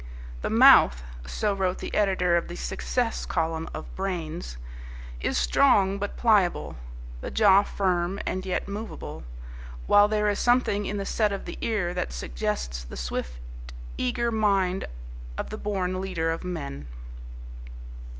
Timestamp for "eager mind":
13.95-14.85